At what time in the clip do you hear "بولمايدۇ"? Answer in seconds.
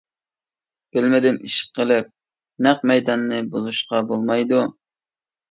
4.11-4.65